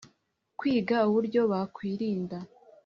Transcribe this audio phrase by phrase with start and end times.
[0.59, 2.37] kwiga uburyo bakwirinda